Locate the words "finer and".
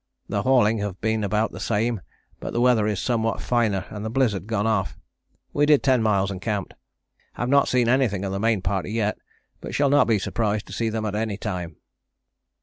3.39-4.03